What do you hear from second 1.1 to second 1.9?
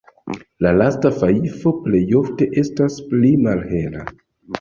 fajfo